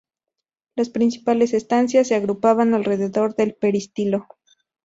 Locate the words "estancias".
1.53-2.07